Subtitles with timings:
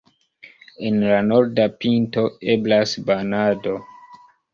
[0.87, 2.23] En la norda pinto
[2.55, 3.75] eblas banado.